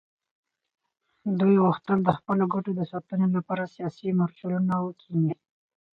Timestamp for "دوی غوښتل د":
1.39-2.09